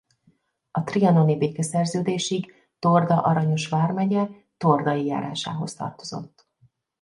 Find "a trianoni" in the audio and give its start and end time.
0.71-1.37